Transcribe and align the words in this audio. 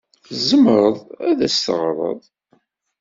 Tzemreḍ 0.27 0.97
ad 1.29 1.39
as-teɣreḍ? 1.47 2.21